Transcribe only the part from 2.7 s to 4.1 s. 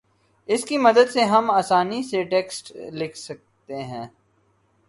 لکھ سکتے ہیں